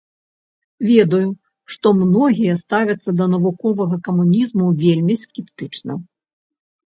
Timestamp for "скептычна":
5.27-5.93